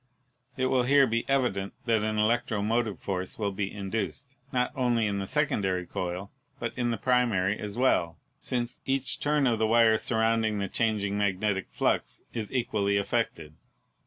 [0.57, 5.19] It will here be evident that an electromotive force will be induced, not only in
[5.19, 9.99] the sec ondary coil, but in the primary as well, since each turn of wire
[9.99, 13.53] surrounding the changing magnetic flux is equally affected.